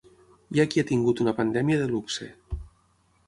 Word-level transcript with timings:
Hi 0.55 0.61
ha 0.61 0.63
qui 0.69 0.81
ha 0.83 0.87
tingut 0.91 1.19
una 1.25 1.35
pandèmia 1.41 1.77
de 1.81 1.87
luxe. 1.91 2.31